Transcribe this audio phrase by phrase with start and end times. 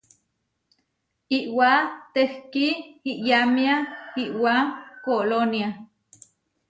[1.37, 1.71] Iʼwá
[2.13, 2.65] tehkí
[3.11, 3.75] iyámia
[4.23, 4.53] iʼwá
[5.05, 5.67] Kolónia.